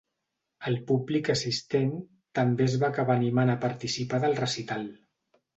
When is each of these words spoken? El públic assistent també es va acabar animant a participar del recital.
El 0.69 0.77
públic 0.91 1.29
assistent 1.33 1.93
també 2.39 2.67
es 2.71 2.79
va 2.85 2.89
acabar 2.89 3.19
animant 3.21 3.55
a 3.57 3.61
participar 3.67 4.25
del 4.25 4.37
recital. 4.45 4.91